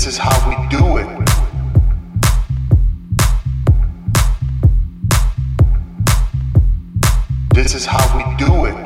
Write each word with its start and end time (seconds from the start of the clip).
This 0.00 0.14
is 0.14 0.16
how 0.16 0.48
we 0.48 0.56
do 0.68 0.96
it. 0.96 1.06
This 7.52 7.74
is 7.74 7.84
how 7.84 8.16
we 8.16 8.24
do 8.38 8.64
it. 8.64 8.76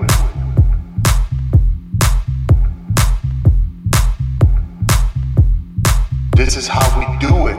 This 6.34 6.56
is 6.56 6.66
how 6.66 6.98
we 6.98 7.06
do 7.20 7.46
it. 7.46 7.58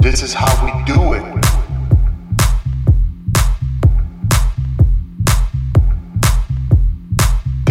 This 0.00 0.22
is 0.22 0.32
how 0.32 0.64
we 0.64 0.72
do 0.86 1.12
it. 1.12 1.41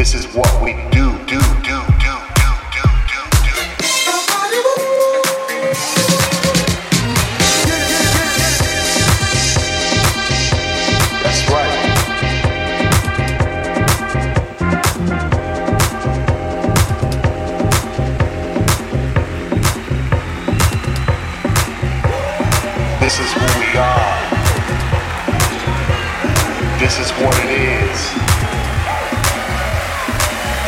This 0.02 0.16
is 0.16 0.26
what 0.34 0.64
we 0.64 0.74
do. 0.90 1.21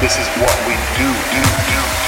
This 0.04 0.20
is 0.20 0.28
what 0.36 0.54
we 0.68 0.73
do, 0.98 1.08
do, 1.32 1.42
do. 1.72 2.03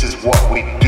This 0.00 0.14
is 0.14 0.24
what 0.24 0.52
we 0.52 0.62
do. 0.78 0.87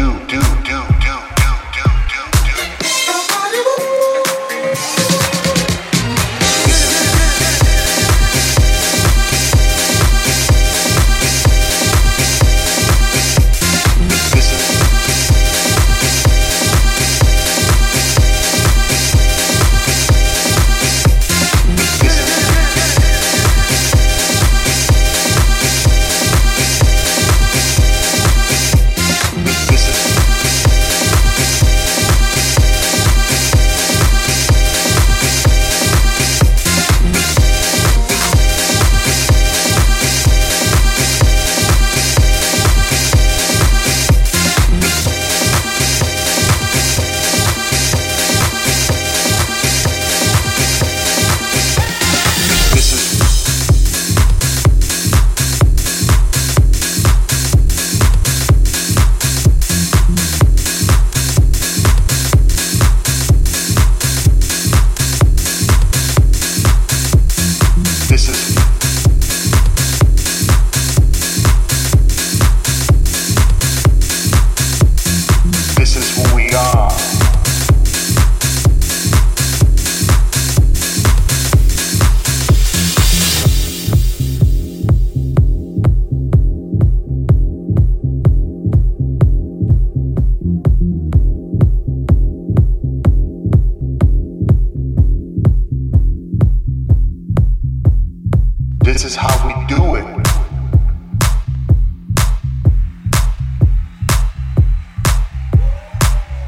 This 99.01 99.13
is 99.13 99.17
how 99.17 99.47
we 99.47 99.55
do 99.67 99.95
it. 99.95 100.05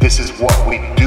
This 0.03 0.19
is 0.19 0.39
what 0.39 0.69
we 0.69 0.77
do, 0.95 1.02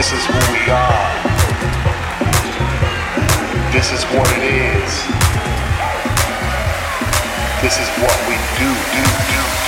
This 0.00 0.12
is 0.12 0.24
who 0.24 0.40
we 0.54 0.64
are. 0.70 1.12
This 3.70 3.92
is 3.92 4.02
what 4.16 4.26
it 4.32 4.44
is. 4.48 4.90
This 7.60 7.76
is 7.76 7.88
what 8.00 8.16
we 8.26 8.36
do, 8.56 8.72
do, 8.96 9.04
do, 9.28 9.59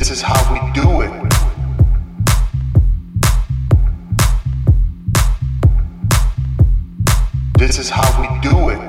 This 0.00 0.10
is 0.10 0.22
how 0.22 0.42
we 0.50 0.58
do 0.72 1.02
it. 1.02 1.12
This 7.58 7.78
is 7.78 7.90
how 7.90 8.08
we 8.18 8.26
do 8.40 8.70
it. 8.70 8.80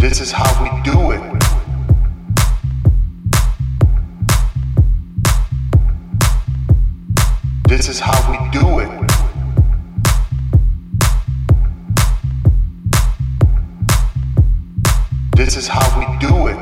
This 0.00 0.20
is 0.20 0.32
how 0.32 0.60
we 0.60 0.68
do 0.82 1.12
it. 1.12 1.22
This 7.68 7.88
is 7.88 8.00
how 8.00 8.28
we 8.28 8.50
do 8.50 8.80
it. 8.80 9.03
This 15.36 15.56
is 15.56 15.66
how 15.66 15.98
we 15.98 16.06
do 16.20 16.46
it. 16.46 16.56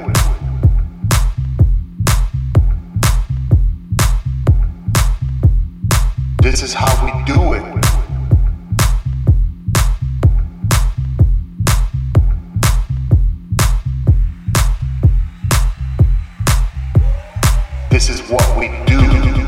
This 6.41 6.63
is 6.63 6.73
how 6.73 7.05
we 7.05 7.13
do 7.27 7.53
it. 7.53 7.63
This 17.91 18.09
is 18.09 18.23
what 18.31 18.59
we 18.59 18.69
do. 18.87 19.42